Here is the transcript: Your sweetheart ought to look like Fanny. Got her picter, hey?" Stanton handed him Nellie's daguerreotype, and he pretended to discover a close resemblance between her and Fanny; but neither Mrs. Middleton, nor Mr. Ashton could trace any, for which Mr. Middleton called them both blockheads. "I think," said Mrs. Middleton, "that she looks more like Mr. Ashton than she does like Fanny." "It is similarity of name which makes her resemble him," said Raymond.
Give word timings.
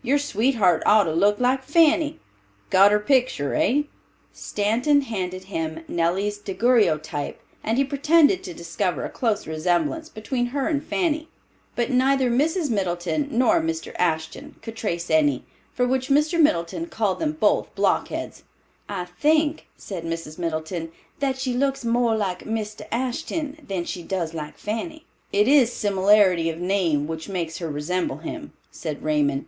Your 0.00 0.16
sweetheart 0.20 0.80
ought 0.86 1.02
to 1.06 1.12
look 1.12 1.40
like 1.40 1.64
Fanny. 1.64 2.20
Got 2.70 2.92
her 2.92 3.00
picter, 3.00 3.56
hey?" 3.56 3.88
Stanton 4.32 5.00
handed 5.00 5.46
him 5.50 5.80
Nellie's 5.88 6.38
daguerreotype, 6.38 7.40
and 7.64 7.76
he 7.76 7.82
pretended 7.84 8.44
to 8.44 8.54
discover 8.54 9.04
a 9.04 9.08
close 9.10 9.44
resemblance 9.44 10.08
between 10.08 10.46
her 10.54 10.68
and 10.68 10.84
Fanny; 10.86 11.26
but 11.74 11.90
neither 11.90 12.30
Mrs. 12.30 12.70
Middleton, 12.70 13.26
nor 13.32 13.60
Mr. 13.60 13.92
Ashton 13.98 14.54
could 14.62 14.76
trace 14.76 15.10
any, 15.10 15.42
for 15.72 15.84
which 15.84 16.10
Mr. 16.10 16.40
Middleton 16.40 16.86
called 16.86 17.18
them 17.18 17.32
both 17.32 17.74
blockheads. 17.74 18.44
"I 18.88 19.06
think," 19.06 19.66
said 19.76 20.04
Mrs. 20.04 20.38
Middleton, 20.38 20.92
"that 21.18 21.36
she 21.40 21.54
looks 21.54 21.84
more 21.84 22.14
like 22.14 22.44
Mr. 22.44 22.82
Ashton 22.92 23.58
than 23.66 23.84
she 23.84 24.04
does 24.04 24.32
like 24.32 24.56
Fanny." 24.58 25.06
"It 25.32 25.48
is 25.48 25.72
similarity 25.72 26.48
of 26.50 26.60
name 26.60 27.08
which 27.08 27.28
makes 27.28 27.58
her 27.58 27.68
resemble 27.68 28.18
him," 28.18 28.52
said 28.70 29.02
Raymond. 29.02 29.46